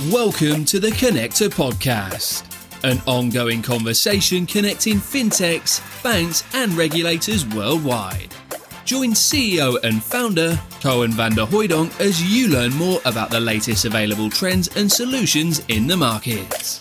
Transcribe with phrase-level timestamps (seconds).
[0.00, 2.46] Welcome to the Connector Podcast,
[2.82, 8.34] an ongoing conversation connecting fintechs, banks, and regulators worldwide.
[8.86, 14.74] Join CEO and founder Koen Vanderhoydonk as you learn more about the latest available trends
[14.76, 16.80] and solutions in the market.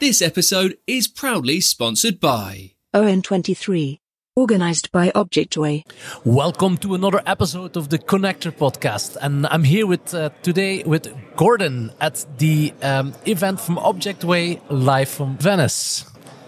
[0.00, 4.00] This episode is proudly sponsored by OWIN23.
[4.38, 5.82] Organized by Objectway.
[6.22, 11.08] Welcome to another episode of the Connector podcast, and I'm here with uh, today with
[11.36, 16.04] Gordan at the um, event from Objectway live from Venice.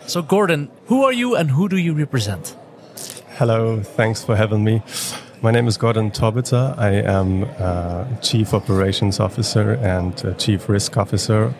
[0.06, 2.54] So, Gordan, who are you and who do you represent?
[3.38, 4.82] Hello, thanks for having me.
[5.40, 6.76] My name is Gordan Torbica.
[6.76, 11.54] I am uh, Chief Operations Officer and uh, Chief Risk Officer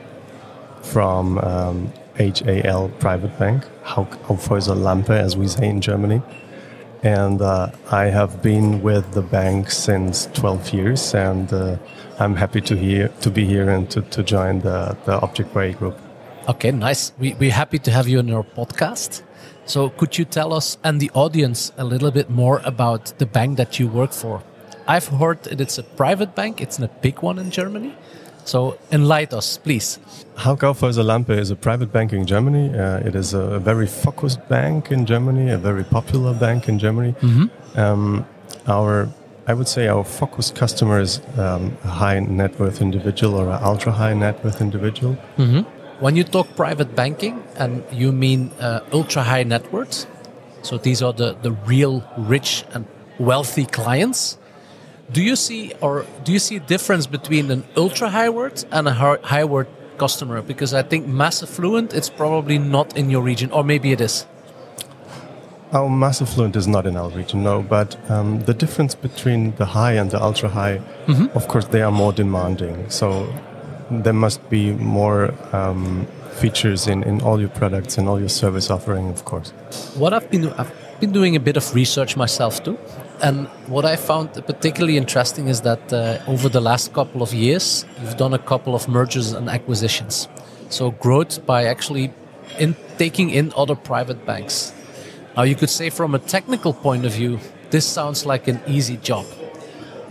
[0.82, 6.20] from um, HAL Private Bank, Aufhäuser Lampe, as we say in Germany.
[7.02, 11.76] And uh, I have been with the bank since 12 years, and uh,
[12.18, 15.78] I'm happy to hear to be here and to, to join the, the Object Objectway
[15.78, 15.96] group.
[16.48, 17.12] Okay, nice.
[17.18, 19.22] We, we're happy to have you on our podcast.
[19.64, 23.58] So, could you tell us and the audience a little bit more about the bank
[23.58, 24.42] that you work for?
[24.88, 27.94] I've heard that it's a private bank, it's a big one in Germany.
[28.48, 29.98] So enlighten us, please.
[30.36, 32.70] Hauck Aufhäuser Lampe is a private bank in Germany.
[32.70, 37.14] Uh, it is a very focused bank in Germany, a very popular bank in Germany.
[37.20, 37.48] Mm -hmm.
[37.76, 38.24] um,
[38.66, 39.08] our,
[39.46, 43.62] I would say, our focused customer is um, a high net worth individual or an
[43.62, 45.16] ultra high net worth individual.
[45.36, 45.64] Mm -hmm.
[46.00, 50.06] When you talk private banking, and you mean uh, ultra high net worth,
[50.62, 52.84] so these are the, the real rich and
[53.18, 54.38] wealthy clients
[55.12, 58.88] do you see or do you see a difference between an ultra high word and
[58.88, 60.42] a high word customer?
[60.42, 64.26] Because I think mass affluent it's probably not in your region, or maybe it is.
[65.72, 67.62] Our mass affluent is not in our region, no.
[67.62, 71.36] But um, the difference between the high and the ultra high, mm -hmm.
[71.36, 72.76] of course, they are more demanding.
[72.88, 73.26] So
[73.90, 76.06] there must be more um,
[76.40, 79.52] features in, in all your products and all your service offering, of course.
[79.96, 82.76] What I've been I've been doing a bit of research myself too.
[83.20, 87.84] And what I found particularly interesting is that uh, over the last couple of years,
[88.00, 90.28] you've done a couple of mergers and acquisitions.
[90.68, 92.12] So growth by actually
[92.58, 94.72] in taking in other private banks.
[95.36, 97.40] Now you could say from a technical point of view,
[97.70, 99.26] this sounds like an easy job.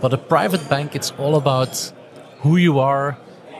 [0.00, 1.92] But a private bank, it's all about
[2.40, 3.16] who you are,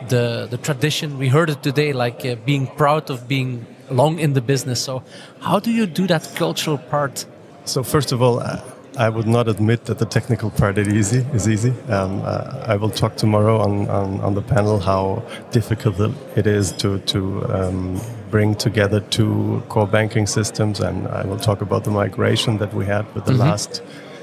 [0.07, 1.17] the the tradition.
[1.17, 4.79] We heard it today, like uh, being proud of being long in the business.
[4.79, 5.03] So
[5.41, 7.25] how do you do that cultural part?
[7.65, 8.39] So first of all.
[8.39, 8.61] Uh
[8.99, 11.19] I would not admit that the technical part is easy.
[11.33, 11.71] Is easy.
[11.87, 15.95] Um, uh, I will talk tomorrow on, on, on, the panel how difficult
[16.35, 21.61] it is to to um, bring together two core banking systems, and I will talk
[21.61, 23.49] about the migration that we had with the mm -hmm.
[23.49, 23.81] last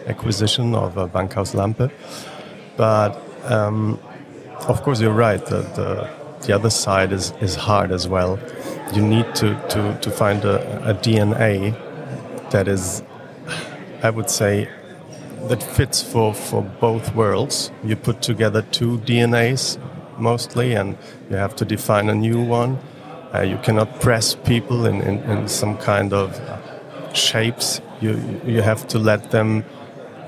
[0.09, 1.88] acquisition of uh, Bankhaus Lampe.
[2.76, 3.12] But
[3.48, 3.98] um,
[4.69, 5.42] of course, you're right.
[5.47, 5.88] The, the,
[6.47, 8.38] the other side is is hard as well.
[8.94, 10.56] You need to to to find a,
[10.91, 11.75] a DNA
[12.50, 13.03] that is
[14.03, 14.69] I would say,
[15.49, 17.71] that fits for, for both worlds.
[17.84, 19.79] You put together two DNAs
[20.19, 20.97] mostly, and
[21.31, 22.79] you have to define a new one.
[23.34, 26.41] Uh, you cannot press people in, in, in, some kind of
[27.15, 27.81] shapes.
[28.01, 29.65] You, you have to let them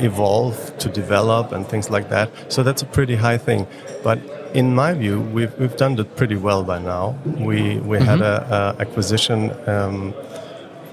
[0.00, 2.30] evolve to develop and things like that.
[2.52, 3.66] So that's a pretty high thing.
[4.02, 4.18] But
[4.54, 7.16] in my view, we've, we've done it pretty well by now.
[7.24, 8.04] We, we mm -hmm.
[8.04, 8.52] had mm-hmm.
[8.52, 9.50] a, a acquisition.
[9.66, 10.14] Um,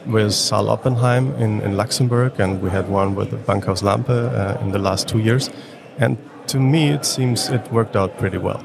[0.08, 4.72] with Sal Oppenheim in, in Luxembourg, and we had one with Bankhaus Lampe uh, in
[4.72, 5.50] the last two years.
[5.98, 6.18] And
[6.48, 8.64] to me, it seems it worked out pretty well.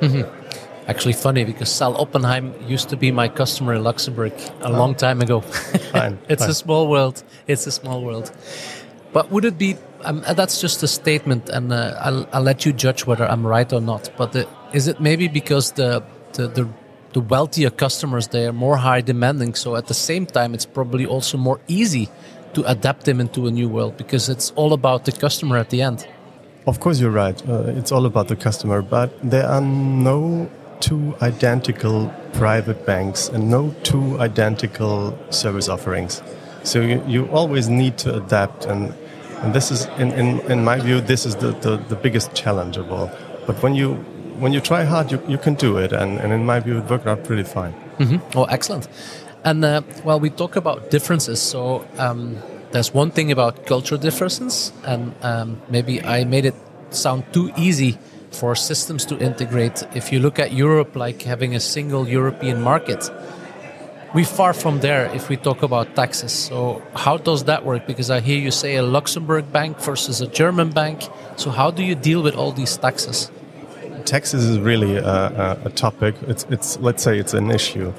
[0.00, 0.28] Mm-hmm.
[0.88, 4.70] Actually, funny because Sal Oppenheim used to be my customer in Luxembourg a oh.
[4.70, 5.40] long time ago.
[5.92, 6.50] fine, it's fine.
[6.50, 7.22] a small world.
[7.46, 8.30] It's a small world.
[9.12, 9.76] But would it be?
[10.02, 13.72] Um, that's just a statement, and uh, I'll, I'll, let you judge whether I'm right
[13.72, 14.10] or not.
[14.16, 16.68] But the, is it maybe because the the, the
[17.16, 19.54] the wealthier customers they are more high demanding.
[19.54, 22.10] So at the same time it's probably also more easy
[22.52, 25.80] to adapt them into a new world because it's all about the customer at the
[25.80, 26.06] end.
[26.66, 27.38] Of course you're right.
[27.48, 30.50] Uh, it's all about the customer but there are no
[30.80, 36.22] two identical private banks and no two identical service offerings.
[36.64, 38.92] So you, you always need to adapt and
[39.40, 42.76] and this is in, in, in my view this is the, the, the biggest challenge
[42.76, 43.10] of all.
[43.46, 44.04] But when you
[44.40, 45.92] when you try hard, you, you can do it.
[45.92, 47.72] And, and in my view, it worked out pretty fine.
[47.98, 48.38] Mm-hmm.
[48.38, 48.88] Oh, excellent.
[49.44, 51.40] And uh, well, we talk about differences.
[51.40, 52.36] So um,
[52.72, 56.54] there's one thing about cultural differences, and um, maybe I made it
[56.90, 57.98] sound too easy
[58.30, 59.82] for systems to integrate.
[59.94, 63.10] If you look at Europe, like having a single European market,
[64.14, 66.32] we're far from there if we talk about taxes.
[66.32, 67.86] So how does that work?
[67.86, 71.02] Because I hear you say a Luxembourg bank versus a German bank.
[71.36, 73.30] So how do you deal with all these taxes?
[74.06, 76.14] Taxes is really a, a, topic.
[76.26, 77.92] It's, it's let's say it's an issue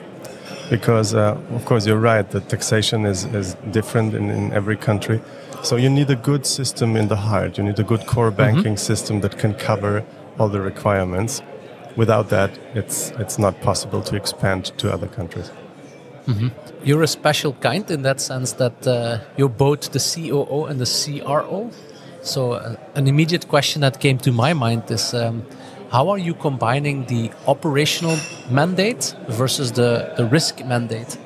[0.69, 5.21] because uh, of course you're right that taxation is, is different in, in every country.
[5.63, 7.57] So you need a good system in the heart.
[7.57, 8.38] You need a good core mm-hmm.
[8.38, 8.94] banking mm-hmm.
[8.94, 10.04] system that can cover
[10.39, 11.42] all the requirements.
[11.95, 15.50] Without that, it's it's not possible to expand to other countries.
[16.27, 16.50] Mm-hmm.
[16.83, 20.86] You're a special kind in that sense that uh, you're both the COO and the
[20.86, 21.71] CRO.
[22.21, 25.45] So, uh, an immediate question that came to my mind is um,
[25.92, 28.18] how are you combining the operational
[28.50, 31.18] mandate versus the, the risk mandate?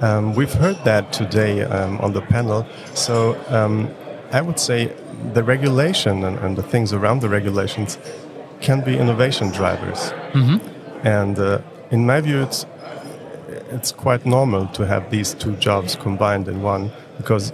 [0.00, 2.66] Um, we've heard that today um, on the panel.
[2.94, 3.90] So, um,
[4.32, 4.92] I would say
[5.32, 7.96] the regulation and, and, the things around the regulations
[8.60, 10.12] can be innovation drivers.
[10.32, 11.06] Mm-hmm.
[11.06, 11.60] And uh,
[11.90, 12.66] in my view, it's
[13.70, 17.52] it's quite normal to have these two jobs combined in one because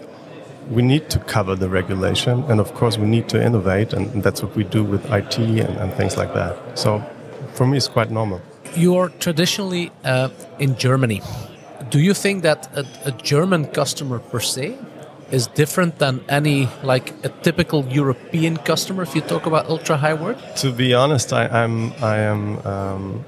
[0.70, 4.42] we need to cover the regulation and of course we need to innovate and that's
[4.42, 6.56] what we do with IT and, and things like that.
[6.78, 7.02] So
[7.54, 8.40] for me it's quite normal.
[8.74, 11.22] You're traditionally uh, in Germany.
[11.90, 14.78] Do you think that a, a German customer per se
[15.30, 20.14] is different than any like a typical European customer if you talk about ultra high
[20.14, 20.38] work?
[20.56, 23.24] To be honest, I, am I am um,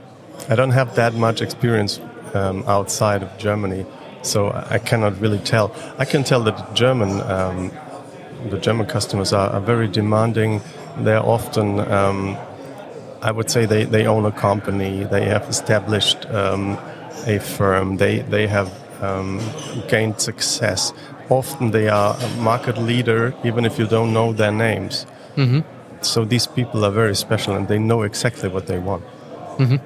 [0.49, 2.01] I don't have that much experience
[2.35, 3.87] um, outside of Germany,
[4.25, 5.75] so I cannot really tell.
[5.99, 7.71] I can tell that German, um,
[8.51, 10.63] the German customers are, are very demanding.
[10.99, 12.37] They're often, um,
[13.23, 15.05] I would say, they, they own a company.
[15.05, 16.79] They have established um,
[17.27, 17.97] a firm.
[17.97, 18.69] They they have
[19.03, 19.41] um,
[19.89, 20.93] gained success.
[21.29, 25.07] Often they are a market leader, even if you don't know their names.
[25.37, 25.61] Mm-hmm.
[26.03, 29.05] So these people are very special, and they know exactly what they want.
[29.59, 29.79] Mm-hmm.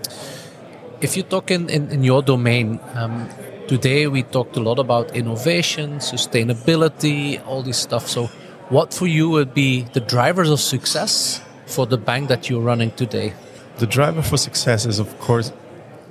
[1.01, 3.29] If you talk in, in, in your domain, um,
[3.69, 8.09] today we talked a lot about innovation, sustainability, all this stuff.
[8.09, 8.27] So,
[8.71, 12.91] what for you would be the drivers of success for the bank that you're running
[12.93, 13.35] today?
[13.77, 15.51] The driver for success is, of course,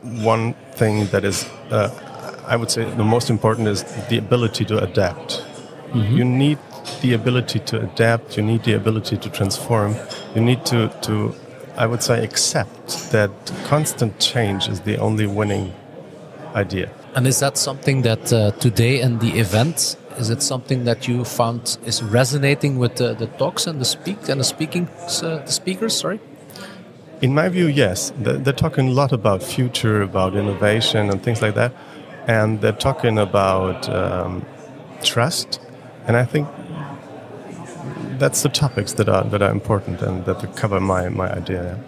[0.01, 1.89] one thing that is, uh,
[2.47, 5.41] I would say, the most important is the ability to adapt.
[5.91, 6.17] Mm-hmm.
[6.17, 6.59] You need
[7.01, 9.95] the ability to adapt, you need the ability to transform,
[10.35, 11.35] you need to, to
[11.75, 13.31] I would say, accept that
[13.65, 15.73] constant change is the only winning
[16.55, 16.89] idea.
[17.17, 21.23] And is that something that uh, today in the event is it something that you
[21.23, 24.87] found is resonating with the, the talks and the speak and the speaking
[25.23, 25.97] uh, the speakers?
[25.97, 26.19] Sorry.
[27.21, 28.13] In my view, yes.
[28.19, 31.73] They're talking a lot about future, about innovation, and things like that,
[32.27, 34.45] and they're talking about um,
[35.03, 35.59] trust.
[36.05, 36.47] And I think
[38.19, 41.79] that's the topics that are that are important and that cover my my idea.